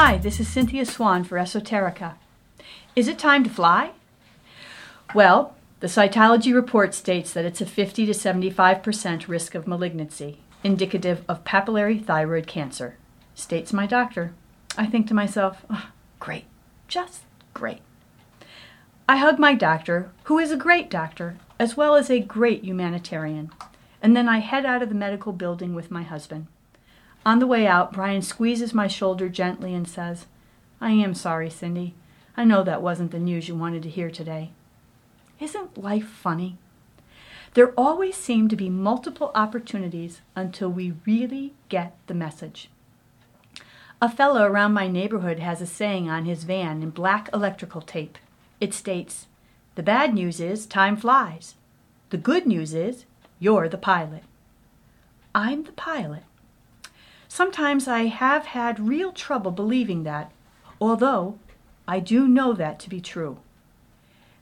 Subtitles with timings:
[0.00, 2.14] Hi, this is Cynthia Swan for Esoterica.
[2.94, 3.90] Is it time to fly?
[5.12, 11.24] Well, the cytology report states that it's a 50 to 75% risk of malignancy, indicative
[11.28, 12.96] of papillary thyroid cancer,
[13.34, 14.34] states my doctor.
[14.76, 15.90] I think to myself, oh,
[16.20, 16.44] great,
[16.86, 17.22] just
[17.52, 17.80] great.
[19.08, 23.50] I hug my doctor, who is a great doctor, as well as a great humanitarian,
[24.00, 26.46] and then I head out of the medical building with my husband.
[27.28, 30.24] On the way out, Brian squeezes my shoulder gently and says,
[30.80, 31.92] I am sorry, Cindy.
[32.38, 34.52] I know that wasn't the news you wanted to hear today.
[35.38, 36.56] Isn't life funny?
[37.52, 42.70] There always seem to be multiple opportunities until we really get the message.
[44.00, 48.16] A fellow around my neighborhood has a saying on his van in black electrical tape.
[48.58, 49.26] It states,
[49.74, 51.56] The bad news is time flies.
[52.08, 53.04] The good news is
[53.38, 54.22] you're the pilot.
[55.34, 56.22] I'm the pilot.
[57.28, 60.32] Sometimes I have had real trouble believing that,
[60.80, 61.38] although
[61.86, 63.38] I do know that to be true.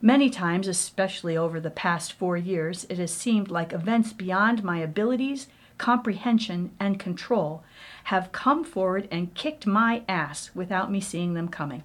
[0.01, 4.79] Many times, especially over the past four years, it has seemed like events beyond my
[4.79, 5.49] abilities,
[5.79, 7.65] comprehension, and control
[8.05, 11.83] have come forward and kicked my ass without me seeing them coming.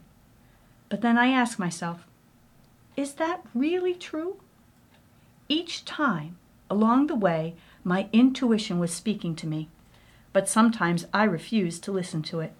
[0.87, 2.05] But then I ask myself,
[2.95, 4.37] is that really true?
[5.49, 6.37] Each time
[6.69, 9.67] along the way, my intuition was speaking to me
[10.33, 12.53] but sometimes I refused to listen to it.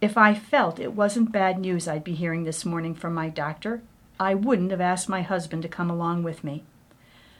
[0.00, 3.82] If I felt it wasn't bad news I'd be hearing this morning from my doctor,
[4.20, 6.64] I wouldn't have asked my husband to come along with me.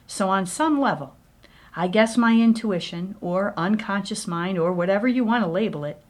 [0.06, 1.14] So, on some level,
[1.76, 6.00] I guess my intuition, or unconscious mind, or whatever you want to label it,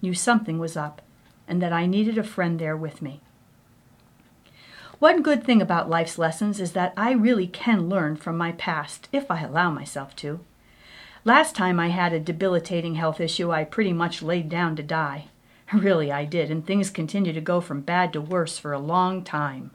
[0.00, 1.00] knew something was up
[1.46, 3.20] and that I needed a friend there with me.
[4.98, 9.08] One good thing about life's lessons is that I really can learn from my past
[9.12, 10.40] if I allow myself to.
[11.24, 15.26] Last time I had a debilitating health issue, I pretty much laid down to die.
[15.72, 19.22] Really, I did, and things continued to go from bad to worse for a long
[19.22, 19.70] time.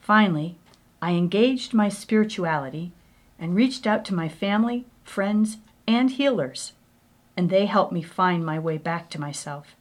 [0.00, 0.56] Finally,
[1.02, 2.92] I engaged my spirituality
[3.38, 6.72] and reached out to my family, friends, and healers,
[7.36, 9.76] and they helped me find my way back to myself.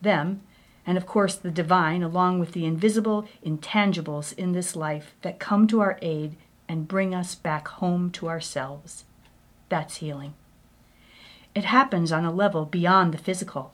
[0.00, 0.40] Them,
[0.86, 5.66] and of course the divine, along with the invisible intangibles in this life that come
[5.66, 6.36] to our aid
[6.68, 9.04] and bring us back home to ourselves.
[9.72, 10.34] That's healing.
[11.54, 13.72] It happens on a level beyond the physical,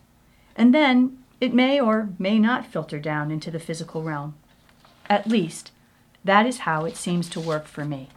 [0.55, 4.37] and then it may or may not filter down into the physical realm.
[5.11, 5.73] At least,
[6.25, 8.11] that is how it seems to work for me.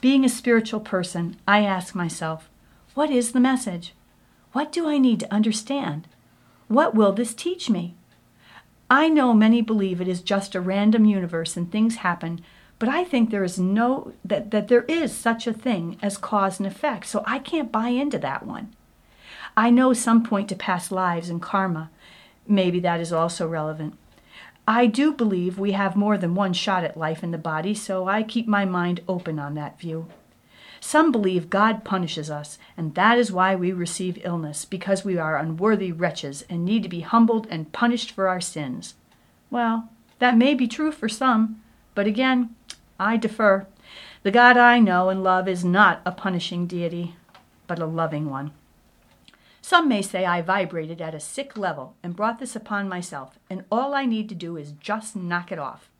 [0.00, 2.48] Being a spiritual person, I ask myself,
[2.94, 3.94] what is the message?
[4.50, 6.08] What do I need to understand?
[6.66, 7.94] What will this teach me?
[8.90, 12.40] I know many believe it is just a random universe and things happen
[12.78, 16.58] but I think there is no that, that there is such a thing as cause
[16.60, 17.06] and effect.
[17.06, 18.74] So I can't buy into that one.
[19.56, 21.90] I know some point to past lives and karma.
[22.46, 23.98] Maybe that is also relevant.
[24.66, 28.06] I do believe we have more than one shot at life in the body, so
[28.06, 30.08] I keep my mind open on that view.
[30.78, 35.38] Some believe God punishes us, and that is why we receive illness, because we are
[35.38, 38.94] unworthy wretches and need to be humbled and punished for our sins.
[39.50, 41.62] Well, that may be true for some,
[41.94, 42.54] but again,
[42.98, 43.66] I defer.
[44.22, 47.14] The God I know and love is not a punishing deity,
[47.66, 48.52] but a loving one.
[49.60, 53.64] Some may say I vibrated at a sick level and brought this upon myself, and
[53.70, 55.90] all I need to do is just knock it off.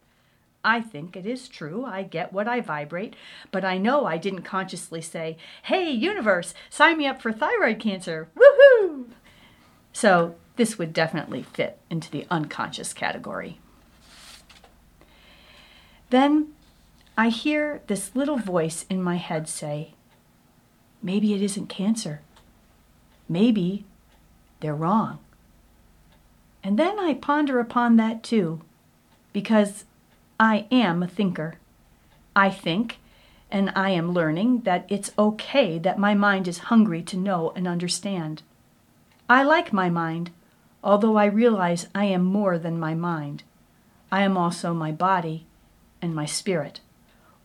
[0.65, 1.85] I think it is true.
[1.85, 3.15] I get what I vibrate,
[3.53, 8.29] but I know I didn't consciously say, Hey, universe, sign me up for thyroid cancer.
[8.37, 9.07] Woohoo!
[9.93, 13.61] So this would definitely fit into the unconscious category.
[16.11, 16.55] Then
[17.19, 19.95] I hear this little voice in my head say,
[21.03, 22.21] maybe it isn't cancer.
[23.29, 23.85] Maybe
[24.61, 25.19] they're wrong.
[26.63, 28.61] And then I ponder upon that too,
[29.33, 29.85] because
[30.39, 31.57] I am a thinker.
[32.37, 32.99] I think,
[33.51, 37.67] and I am learning that it's okay that my mind is hungry to know and
[37.67, 38.43] understand.
[39.29, 40.31] I like my mind,
[40.85, 43.43] although I realize I am more than my mind.
[44.13, 45.47] I am also my body
[46.01, 46.79] and my spirit.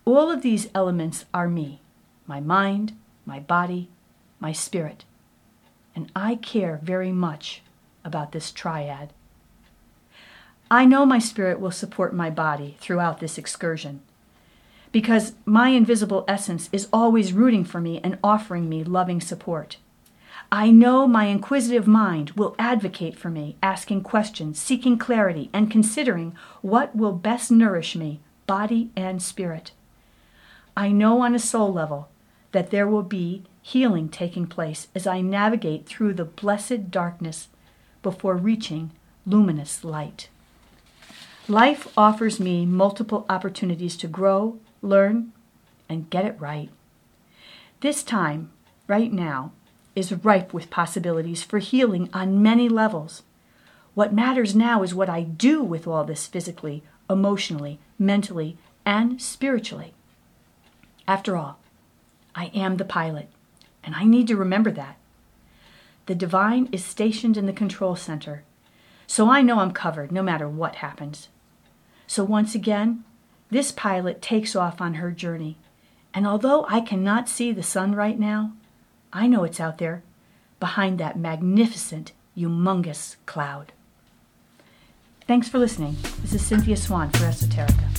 [0.05, 1.79] All of these elements are me
[2.25, 2.93] my mind,
[3.25, 3.89] my body,
[4.39, 5.03] my spirit.
[5.95, 7.61] And I care very much
[8.03, 9.13] about this triad.
[10.71, 14.01] I know my spirit will support my body throughout this excursion
[14.91, 19.77] because my invisible essence is always rooting for me and offering me loving support.
[20.51, 26.35] I know my inquisitive mind will advocate for me, asking questions, seeking clarity, and considering
[26.61, 29.71] what will best nourish me, body and spirit.
[30.75, 32.09] I know on a soul level
[32.51, 37.47] that there will be healing taking place as I navigate through the blessed darkness,
[38.03, 38.91] before reaching
[39.25, 40.29] luminous light.
[41.47, 45.31] Life offers me multiple opportunities to grow, learn,
[45.89, 46.69] and get it right.
[47.79, 48.51] This time,
[48.87, 49.51] right now,
[49.95, 53.23] is ripe with possibilities for healing on many levels.
[53.93, 59.93] What matters now is what I do with all this physically, emotionally, mentally, and spiritually.
[61.07, 61.59] After all,
[62.35, 63.27] I am the pilot,
[63.83, 64.97] and I need to remember that.
[66.05, 68.43] The divine is stationed in the control center,
[69.07, 71.29] so I know I'm covered no matter what happens.
[72.07, 73.03] So once again,
[73.51, 75.57] this pilot takes off on her journey,
[76.13, 78.53] and although I cannot see the sun right now,
[79.11, 80.03] I know it's out there
[80.59, 83.73] behind that magnificent, humongous cloud.
[85.27, 85.97] Thanks for listening.
[86.21, 87.92] This is Cynthia Swan for Esoterica.